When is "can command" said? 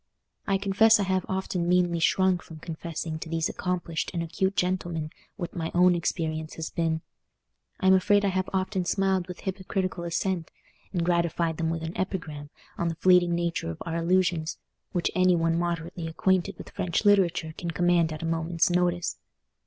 17.55-18.11